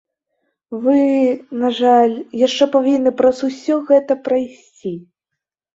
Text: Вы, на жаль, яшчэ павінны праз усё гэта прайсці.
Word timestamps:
Вы, 0.85 0.97
на 1.65 1.69
жаль, 1.81 2.17
яшчэ 2.47 2.65
павінны 2.77 3.11
праз 3.21 3.37
усё 3.51 3.75
гэта 3.93 4.13
прайсці. 4.31 4.99